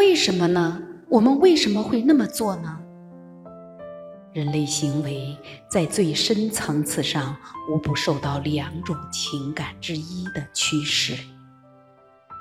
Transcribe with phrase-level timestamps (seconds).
[0.00, 0.80] 为什么呢？
[1.10, 2.80] 我们为什么会那么做呢？
[4.32, 5.36] 人类行为
[5.70, 7.36] 在最深层次上，
[7.70, 11.12] 无不受到两种情感之一的驱使。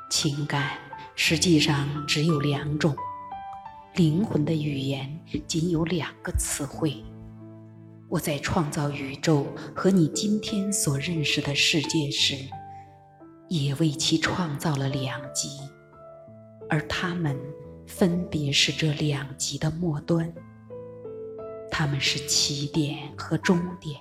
[0.10, 0.70] 情感
[1.18, 2.96] 实际上只有两种，
[3.96, 7.04] 灵魂的语言仅有两个词汇。
[8.08, 9.46] 我在创造宇宙
[9.76, 12.36] 和你今天所认识的世界时，
[13.50, 15.50] 也为其创造了两极，
[16.70, 17.38] 而它们
[17.88, 20.32] 分别是这两极的末端。
[21.72, 24.00] 它们是起点和终点，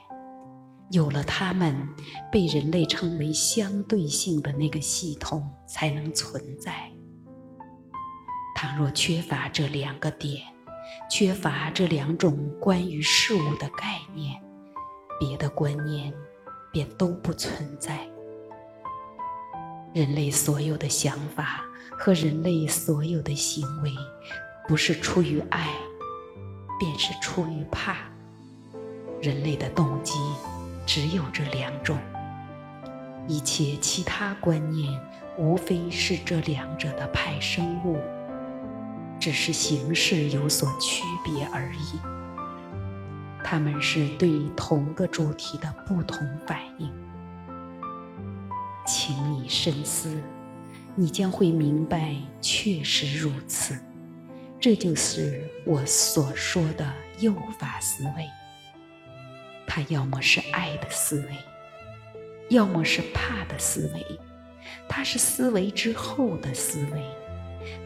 [0.91, 1.89] 有了它们，
[2.31, 6.91] 被人类称为相对性的那个系统才能存在。
[8.57, 10.43] 倘若缺乏这两个点，
[11.09, 14.43] 缺乏这两种关于事物的概念，
[15.21, 16.13] 别的观念
[16.73, 17.99] 便都不存在。
[19.95, 21.65] 人类所有的想法
[21.99, 23.93] 和人类所有的行为，
[24.69, 25.69] 不是出于爱。
[26.81, 27.97] 便是出于怕。
[29.21, 30.15] 人类的动机
[30.87, 31.99] 只有这两种，
[33.27, 34.97] 一切其他观念
[35.37, 37.99] 无非是这两者的派生物，
[39.19, 41.99] 只是形式有所区别而已。
[43.43, 46.89] 它们是对同个主题的不同反应。
[48.87, 50.17] 请你深思，
[51.01, 53.79] 你将会明白，确实如此。
[54.59, 58.29] 这就是我所说的诱法思维。
[59.65, 61.37] 它要么是爱的思维，
[62.49, 64.05] 要么是怕的思维。
[64.89, 67.01] 它是思维之后的思维，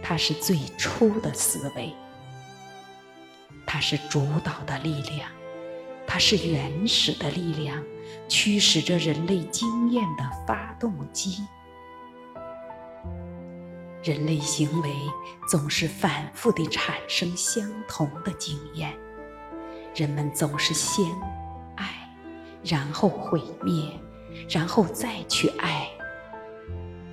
[0.03, 1.93] 它是最初的思维。
[3.67, 5.29] 它是主导的力量，
[6.07, 7.85] 它是原始的力量，
[8.27, 11.45] 驱使着人类经验的发动机。
[14.03, 14.97] 人类行为
[15.49, 18.93] 总是反复地产生相同的经验，
[19.95, 21.07] 人们总是先
[21.77, 21.87] 爱，
[22.65, 23.93] 然后毁灭，
[24.51, 25.89] 然后再去爱。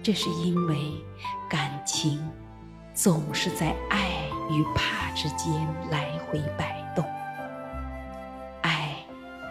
[0.02, 0.78] 这是因为
[1.47, 2.28] 感情
[2.96, 5.53] 总是在爱与怕之间
[5.91, 7.06] 来回摆动，
[8.64, 8.96] 爱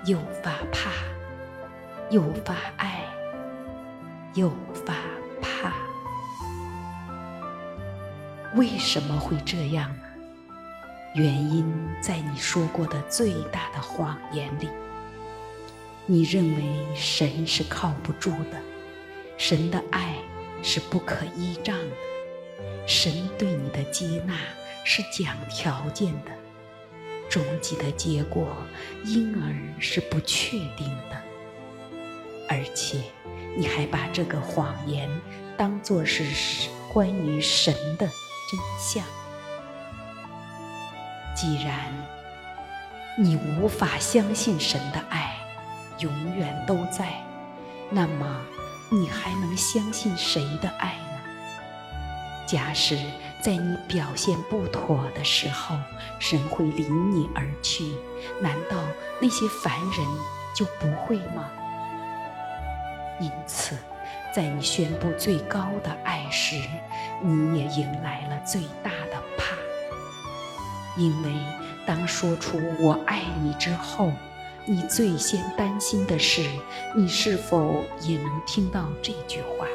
[0.06, 0.90] 又发怕，
[2.10, 3.04] 又发爱，
[4.34, 4.50] 又
[4.84, 4.96] 发。
[8.58, 10.02] 为什么会这样呢？
[11.14, 14.68] 原因在你说过的最大的谎言里。
[16.06, 18.60] 你认为神是靠不住的，
[19.36, 20.16] 神的爱
[20.60, 21.94] 是不可依仗的，
[22.84, 24.34] 神对你的接纳
[24.84, 26.32] 是讲条件的，
[27.28, 28.56] 终极的结果
[29.04, 31.22] 因而是不确定的。
[32.48, 32.98] 而且，
[33.56, 35.08] 你还把这个谎言
[35.56, 36.24] 当作是
[36.92, 38.10] 关于神的。
[38.48, 39.04] 真相。
[41.36, 41.92] 既然
[43.16, 45.36] 你无法相信神的爱
[45.98, 47.22] 永远都在，
[47.90, 48.40] 那么
[48.90, 51.20] 你还能相信谁的爱呢？
[52.46, 52.96] 假使
[53.42, 55.76] 在你表现不妥的时候，
[56.18, 57.94] 神会离你而去，
[58.40, 58.76] 难道
[59.20, 60.06] 那些凡人
[60.56, 61.50] 就不会吗？
[63.20, 63.76] 因此。
[64.34, 66.56] 在你宣布最高的爱时，
[67.22, 69.56] 你也迎来了最大的怕，
[71.00, 71.32] 因为
[71.86, 74.12] 当说出“我爱你”之后，
[74.66, 76.46] 你最先担心的是
[76.94, 79.66] 你是否也能听到这句话。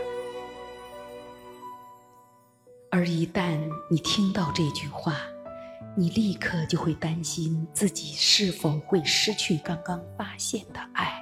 [2.92, 3.58] 而一旦
[3.90, 5.16] 你听到这句话，
[5.96, 11.20] 你立刻就会担心自己是否会失去刚刚发现的爱。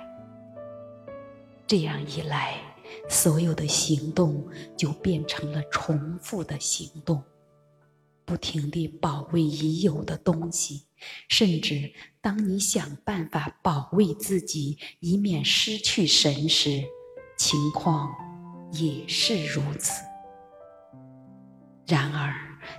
[1.66, 2.57] 这样一来，
[3.09, 4.46] 所有的行动
[4.78, 7.24] 就变成了重复的行动，
[8.25, 10.84] 不停地保卫已有的东西，
[11.28, 11.91] 甚至
[12.22, 16.84] 当你想办法保卫自己，以免失去神时，
[17.38, 18.09] 情况
[18.74, 20.03] 也是如此。
[21.87, 22.34] 然而，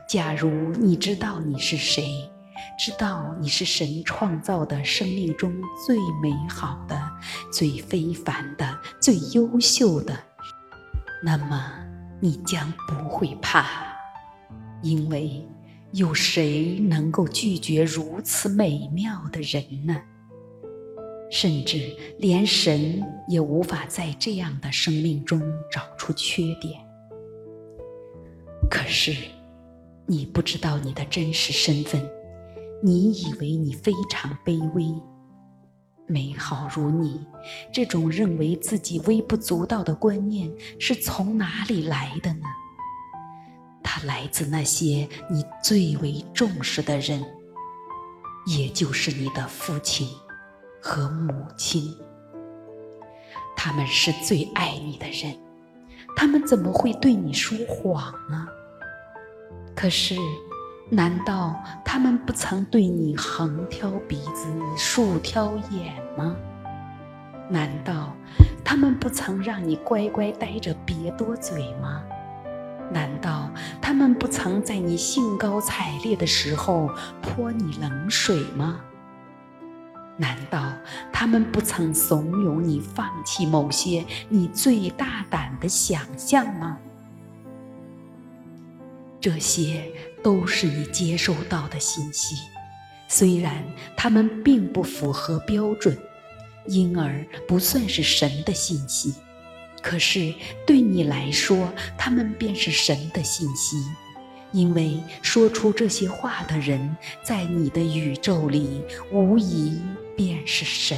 [0.09, 2.31] 假如你知道你是谁，
[2.79, 5.53] 知道你是神创造的生命中
[5.87, 7.11] 最美好的、
[7.53, 10.19] 最非凡的、最优秀的，
[11.23, 11.73] 那么
[12.21, 13.67] 你将不会怕，
[14.83, 15.47] 因为
[15.93, 19.97] 有谁能够拒绝如此美妙的人呢？
[21.31, 26.81] 甚至连神也无法在这样的生命中找出缺点。
[28.71, 29.15] 可是，
[30.07, 32.07] 你不知道你的真实身份。
[32.85, 34.93] 你以为你非常卑微、
[36.09, 37.25] 美好如你，
[37.73, 42.47] 这种认为自己微不足道的观念是从哪里来的呢？
[43.85, 47.25] 它来自那些你最为重视的人，
[48.47, 50.09] 也就是你的父亲
[50.81, 51.97] 和母亲。
[53.57, 55.39] 他们是最爱你的人，
[56.17, 58.49] 他们怎么会对你说谎呢？
[59.77, 60.17] 可是，
[60.95, 66.37] 难道他们不曾对你横挑鼻子竖挑眼吗？
[67.49, 68.15] 难道
[68.63, 72.03] 他们不曾让你乖乖待着别多嘴吗？
[72.91, 73.51] 难道
[73.81, 76.91] 他们不曾在你兴高采烈的时候
[77.23, 78.79] 泼你冷水吗？
[80.19, 80.75] 难道
[81.11, 86.77] 他们不曾怂恿你放弃某些你最大胆的想象吗？
[89.19, 89.91] 这些
[90.23, 92.37] 都是你接收到的信息，
[93.09, 93.65] 虽然
[93.97, 95.99] 他们并不符合标准，
[96.67, 99.15] 因而不算是神的信息。
[99.83, 100.33] 可是
[100.65, 103.77] 对你来说，他们便是神的信息，
[104.53, 108.81] 因为说出这些话的人，在你的宇宙里
[109.11, 109.83] 无疑
[110.17, 110.97] 便是神。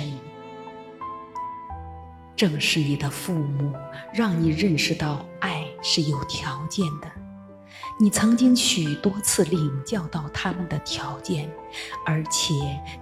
[2.36, 3.72] 正是你的父母，
[4.12, 7.23] 让你认识到爱是有条件的。
[8.00, 11.49] 你曾经许多次领教到他们的条件，
[12.05, 12.52] 而且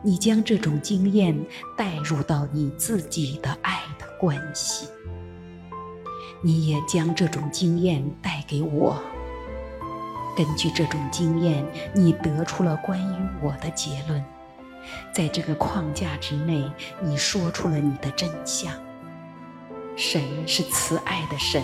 [0.03, 1.35] 你将这种经验
[1.77, 4.87] 带入到你自己的爱的关系。
[6.43, 9.03] 你也将这种经验带给我。
[10.37, 14.23] 根据这种经验，你得出了关于我的结论。
[15.15, 18.73] 在这个框架之内，你说出了你的真相。
[19.97, 21.63] 神是慈爱的神，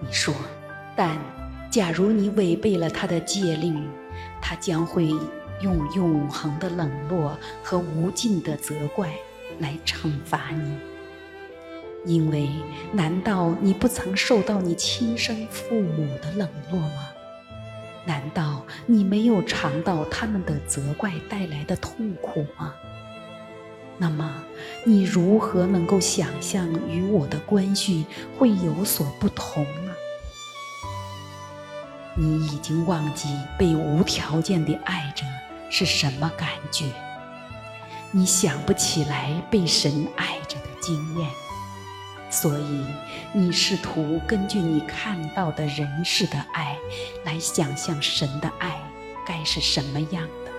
[0.00, 0.34] 你说。
[0.98, 1.18] 但
[1.70, 3.72] 假如你违背了他的戒律，
[4.40, 5.08] 他将会
[5.60, 9.12] 用永恒的冷落和无尽的责怪
[9.58, 10.78] 来惩罚你。
[12.04, 12.48] 因为，
[12.92, 17.08] 难道你不曾受到你亲生父母的冷落吗？
[18.06, 22.72] 难道你没有尝到他们的责怪带来的痛苦吗？
[23.98, 24.44] 那么，
[24.84, 28.06] 你如何能够想象与我的关系
[28.38, 29.95] 会有所不同呢？
[32.18, 33.28] 你已经忘记
[33.58, 35.24] 被无条件的爱着
[35.68, 36.86] 是什么感觉，
[38.10, 41.28] 你想不起来被神爱着的经验。
[42.30, 42.86] 所以，
[43.32, 46.76] 你试图根据你看到的人世的爱，
[47.24, 48.80] 来想象神的爱
[49.26, 50.50] 该是什么样的。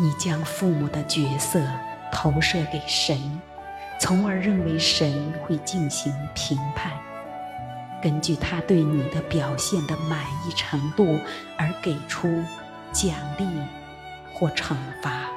[0.00, 1.60] 你将父母的角色
[2.12, 3.40] 投射给神，
[4.00, 6.92] 从而认为神会进行评判，
[8.02, 11.18] 根据他对你的表现的满意程度
[11.56, 12.28] 而给出
[12.92, 13.44] 奖励
[14.32, 15.28] 或惩罚。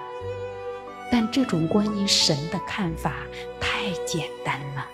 [1.12, 3.14] 但这种关于神的看法。
[3.60, 4.86] 太简单了，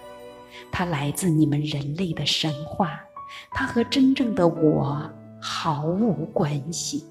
[0.72, 2.98] 它来自你们人类的神话，
[3.52, 5.12] 它和真正的我
[5.42, 7.06] 毫无关系。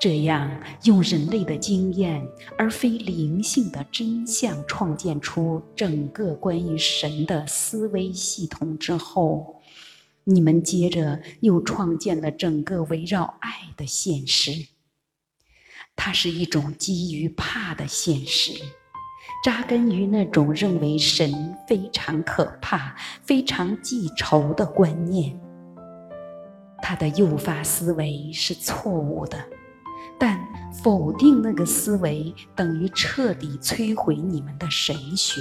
[0.00, 0.48] 这样
[0.84, 2.24] 用人类的经验
[2.56, 9.60] 而非灵性的真相创建出整个关于神的思维系统之后，
[10.24, 14.68] 你们接着又创建了整个围绕爱的现实。
[15.96, 18.52] 它是一种基于怕的现实。
[19.44, 25.38] 扎根于那种认为神非常可怕、非常记仇的观念，
[26.82, 29.38] 他的诱发思维是错误的，
[30.18, 30.38] 但
[30.82, 35.40] 否定那个思维等于彻底摧毁你们的神学。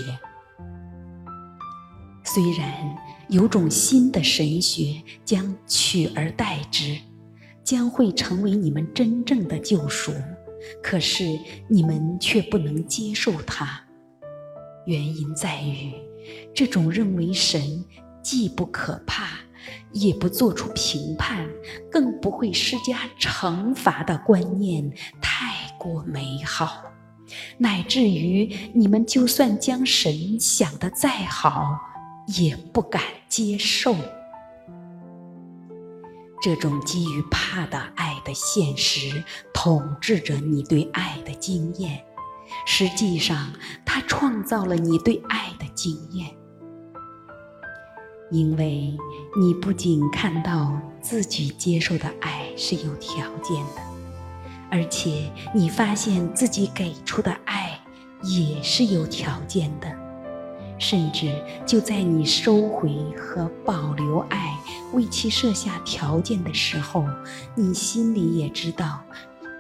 [2.24, 2.96] 虽然
[3.30, 6.98] 有种新的神学将取而代之，
[7.64, 10.12] 将会成为你们真正的救赎，
[10.84, 11.24] 可是
[11.70, 13.82] 你们却不能接受它。
[14.86, 15.94] 原因在于，
[16.54, 17.84] 这种认为神
[18.22, 19.40] 既不可怕，
[19.92, 21.48] 也不做出评判，
[21.92, 26.84] 更不会施加惩罚的观念太过美好，
[27.58, 31.80] 乃至于你们就算将神想得再好，
[32.40, 33.96] 也不敢接受。
[36.40, 42.00] 这种基于怕的爱的现实，统治着你对爱的经验。
[42.66, 43.52] 实际上，
[43.84, 46.30] 它创造了你对爱的经验，
[48.30, 48.94] 因为
[49.40, 53.82] 你不仅看到自己接受的爱是有条件的，
[54.70, 57.80] 而且你发现自己给出的爱
[58.24, 59.88] 也是有条件的，
[60.78, 61.32] 甚至
[61.66, 64.58] 就在你收回和保留爱、
[64.94, 67.06] 为其设下条件的时候，
[67.56, 69.02] 你心里也知道，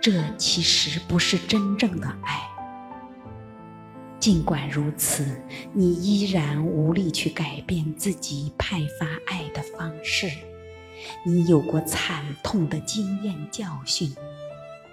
[0.01, 2.56] 这其实不是真正的爱。
[4.27, 5.25] 尽管如此，
[5.71, 10.29] 你依然无力去改变自己派发爱的方式。
[11.25, 14.13] 你有过惨痛的经验教训，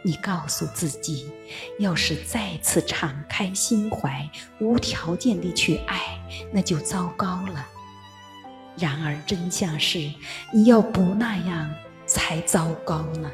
[0.04, 1.32] 你告诉自己，
[1.80, 6.00] 要是再次敞开心怀，无条件地去爱，
[6.52, 7.66] 那就糟糕了。
[8.78, 9.98] 然而真相是，
[10.52, 11.74] 你要不那样
[12.06, 13.28] 才糟糕呢。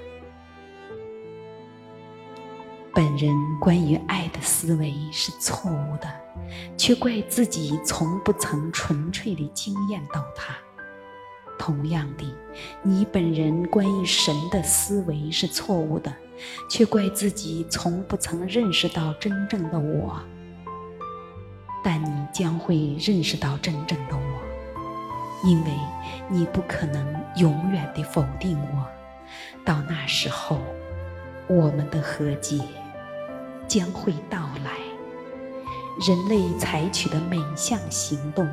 [2.92, 6.10] 本人关于爱的思维是错误的，
[6.76, 10.54] 却怪自己从不曾纯粹地经验到它。
[11.56, 12.24] 同样的，
[12.82, 16.12] 你本人关于神的思维是错误的，
[16.68, 20.20] 却怪自己从不曾认识到真正的我。
[21.84, 25.70] 但你将会认识到真正的我，因为
[26.28, 28.86] 你不可能永远地否定我。
[29.64, 30.58] 到那时候，
[31.50, 32.60] 我们的和解
[33.66, 34.70] 将会到来。
[36.06, 38.48] 人类采取的每项行动，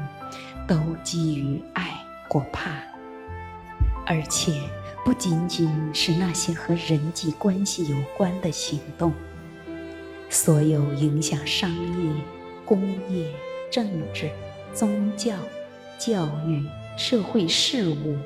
[0.68, 1.92] 都基于爱
[2.27, 2.72] 或怕。
[4.08, 4.60] 而且
[5.06, 9.13] 不仅仅是那些和人际关系有关的行动，
[10.27, 12.12] 所有影响商业、
[12.66, 13.32] 工业、
[13.70, 14.32] 政治、
[14.74, 15.36] 宗教、
[16.00, 16.66] 教育、
[16.98, 18.18] 社会事务、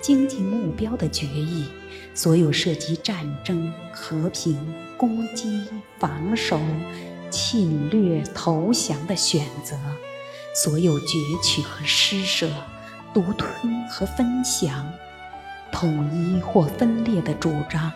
[0.00, 1.66] 经济目标的决议，
[2.14, 5.62] 所有涉及战争、和平、攻击、
[5.98, 6.58] 防守、
[7.30, 9.76] 侵略、投降的选择，
[10.54, 12.50] 所有攫取和施舍、
[13.12, 14.90] 独吞和分享。
[15.70, 17.92] 统一或分裂的主张，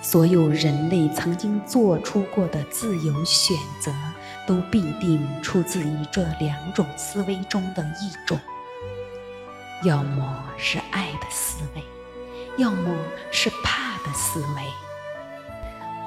[0.00, 3.90] 所有人类曾经做出过的自由选择，
[4.46, 8.38] 都必定出自于这两种思维中的一种：
[9.84, 11.82] 要么是爱的思维，
[12.56, 12.96] 要么
[13.30, 14.62] 是怕的思维。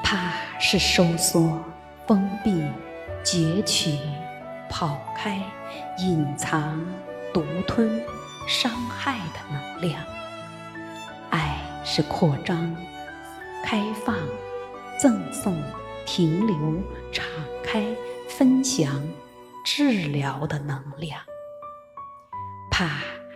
[0.03, 1.63] 怕是收缩、
[2.05, 2.63] 封闭、
[3.23, 3.97] 攫取、
[4.69, 5.41] 跑开、
[5.99, 6.85] 隐藏、
[7.33, 8.03] 独吞、
[8.45, 10.03] 伤害的能量。
[11.29, 12.75] 爱是扩张、
[13.63, 14.17] 开放、
[14.99, 15.57] 赠送、
[16.05, 17.23] 停留、敞
[17.63, 17.85] 开、
[18.27, 19.01] 分享、
[19.63, 21.21] 治疗的能量。
[22.69, 22.89] 怕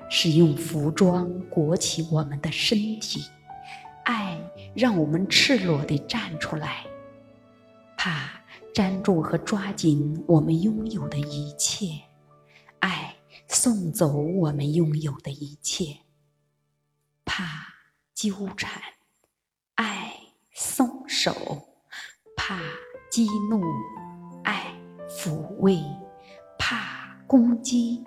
[0.10, 3.24] 是用服装裹起我们的身体，
[4.04, 4.40] 爱
[4.76, 6.86] 让我们赤裸地站出来。
[7.98, 8.30] 怕
[8.74, 11.88] 粘住和抓紧我们拥有的一切，
[12.80, 13.16] 爱
[13.48, 15.98] 送走我们拥有的一切。
[17.24, 17.66] 怕。
[18.16, 18.82] 纠缠，
[19.76, 20.14] 爱
[20.54, 21.68] 松手，
[22.38, 22.62] 怕
[23.12, 23.62] 激怒，
[24.46, 24.74] 爱
[25.10, 25.84] 抚慰，
[26.58, 28.02] 怕攻击，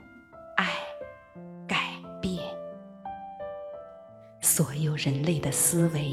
[4.59, 6.11] 所有人类的思维、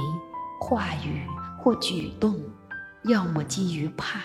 [0.62, 1.26] 话语
[1.58, 2.40] 或举动，
[3.06, 4.20] 要么基于怕，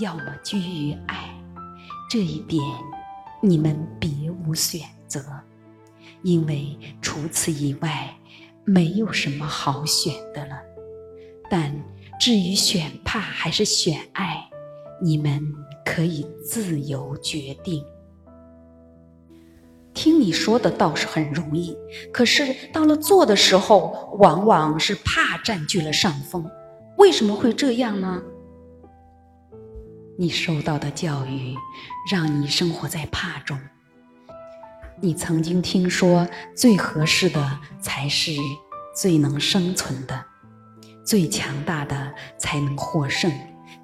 [0.00, 1.28] 要么基于爱。
[2.08, 2.64] 这一点，
[3.42, 5.22] 你们别无选择，
[6.22, 8.16] 因为除此以外。
[8.64, 10.56] 没有什么好选的了，
[11.50, 11.74] 但
[12.20, 14.48] 至于选怕还是选爱，
[15.02, 15.42] 你们
[15.84, 17.84] 可以自由决定。
[20.02, 21.76] 听你说的倒是很容易，
[22.10, 26.50] 可是到了做的时候，往往是怕占据了上风。
[26.96, 28.22] 为什么会这样呢？
[30.18, 31.54] 你受到的教育
[32.10, 33.58] 让你生活在怕中。
[35.02, 36.26] 你曾经听说，
[36.56, 38.32] 最合适的才是
[38.96, 40.24] 最能生存的，
[41.04, 43.30] 最强大的才能获胜，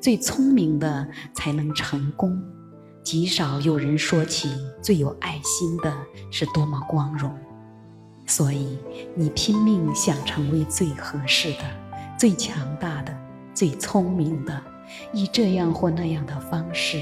[0.00, 2.42] 最聪明的才能成功。
[3.06, 4.50] 极少有人说起
[4.82, 5.96] 最有爱心的
[6.28, 7.32] 是多么光荣。
[8.26, 8.76] 所以
[9.14, 11.60] 你拼命想成为最合适的、
[12.18, 13.16] 最强大的、
[13.54, 14.60] 最聪明的，
[15.12, 17.00] 以这样或那样的方式。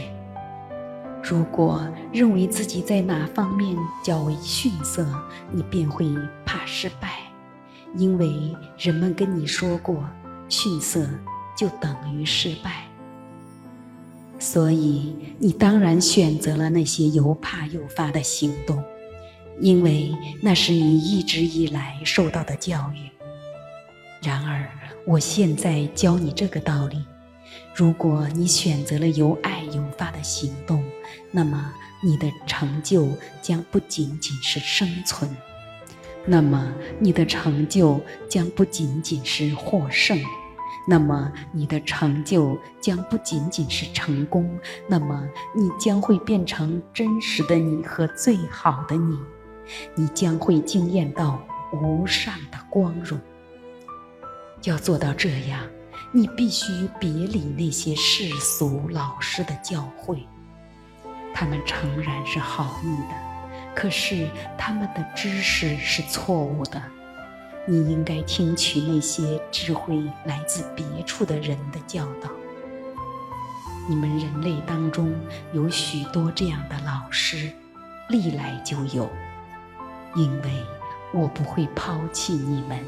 [1.22, 5.06] 如果认为自己在哪方面较为逊色，
[5.50, 6.06] 你便会
[6.44, 7.20] 怕失败，
[7.96, 10.04] 因为人们跟你说过，
[10.50, 11.08] 逊色
[11.56, 12.84] 就等于失败。
[14.44, 18.84] 所以你当然选择了那些又怕又发的行动，
[19.58, 23.10] 因为那是你一直以来受到的教育。
[24.22, 24.68] 然而，
[25.06, 27.02] 我现在教你这个道理。
[27.74, 30.84] 如果你选择了由爱诱发的行动，
[31.30, 31.72] 那么
[32.02, 33.08] 你的成就
[33.40, 35.34] 将不仅仅是生存，
[36.26, 37.98] 那么你的成就
[38.28, 40.20] 将不仅仅是获胜，
[40.86, 49.18] 那么你的成就将不仅仅是成功，那么你将会变成真实的你和最好的你，
[49.94, 51.40] 你将会惊艳到
[51.72, 53.18] 无上的光荣。
[54.64, 55.60] 要做到这样。
[56.16, 60.18] 你必须别理那些世俗老师的教诲，
[61.34, 63.14] 他们诚然是好意的，
[63.74, 66.80] 可是他们的知识是错误的。
[67.66, 72.30] 你应该听取那些智慧来自别处的人的教导。
[73.88, 75.14] 你们人类当中
[75.52, 77.50] 有许多这样的老师，
[78.08, 79.08] 历来就有。
[80.14, 80.50] 因为
[81.12, 82.78] 我不会抛弃你们，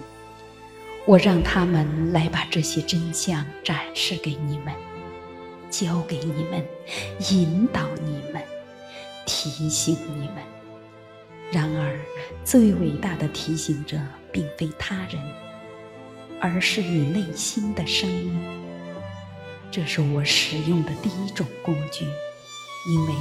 [1.07, 4.73] 我让他们来把这些真相展示给你们，
[5.71, 6.65] 教给你们，
[7.31, 8.43] 引导你们，
[9.27, 10.37] 提醒你们。
[11.51, 11.99] 然而，
[12.45, 13.99] 最伟大的提醒者
[14.37, 15.19] 并非他人，
[16.43, 18.39] 而是你内心的声音。
[19.71, 22.05] 这是我使用的第一种工具，
[22.91, 23.15] 因为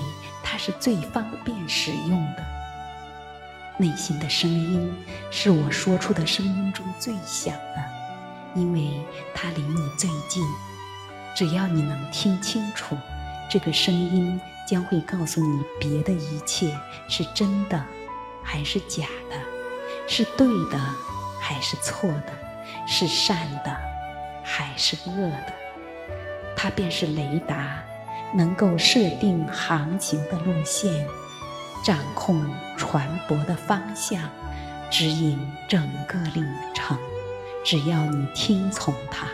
[0.44, 2.44] 它是最方便使用的。
[3.78, 4.94] 内心的声音
[5.32, 9.00] 是我说出的声音中最响的，因为
[9.34, 10.46] 它离你最近。
[11.34, 12.98] 只要你能听清楚，
[13.50, 17.82] 这个声音将会告诉你别的一切是真的
[18.44, 19.38] 还是假的，
[20.08, 20.80] 是对的
[21.48, 22.34] 还是错的，
[22.88, 23.78] 是善的
[24.44, 25.54] 还是恶的。
[26.56, 27.84] 它便是雷达，
[28.34, 31.08] 能够设定航行的路线。
[31.84, 32.44] 掌控
[32.76, 34.28] 船舶的方向，
[34.90, 36.98] 指引整个旅程。
[37.64, 39.28] 只要你听从它，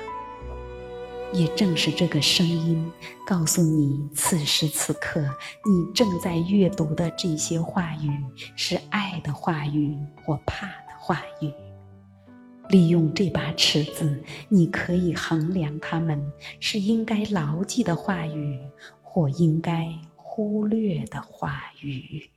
[1.32, 2.92] 也正是这个声音
[3.26, 8.22] 告诉你，此时此刻你正在阅读的这些话语
[8.58, 11.54] 是爱的话语或怕的话语。
[12.72, 18.60] 利用这把尺子，你可以衡量他们是应该牢记的话语
[19.04, 22.30] 或应该忽略的话语。